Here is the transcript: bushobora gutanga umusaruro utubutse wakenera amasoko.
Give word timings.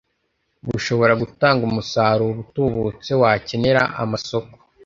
bushobora 0.69 1.13
gutanga 1.21 1.61
umusaruro 1.69 2.35
utubutse 2.43 3.11
wakenera 3.21 3.81
amasoko. 4.03 4.55